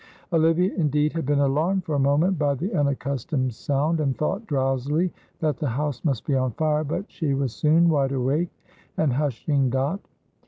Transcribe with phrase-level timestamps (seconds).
[0.33, 5.13] Olivia indeed had been alarmed for a moment by the unaccustomed sound, and thought drowsily
[5.41, 8.49] that the house must be on fire, but she was soon wide awake
[8.97, 9.99] and hushing Dot.